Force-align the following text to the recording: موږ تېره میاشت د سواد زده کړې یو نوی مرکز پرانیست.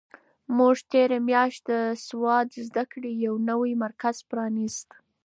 موږ 0.57 0.77
تېره 0.91 1.17
میاشت 1.29 1.61
د 1.69 1.71
سواد 2.07 2.47
زده 2.67 2.83
کړې 2.91 3.11
یو 3.25 3.33
نوی 3.49 3.73
مرکز 3.83 4.15
پرانیست. 4.29 4.89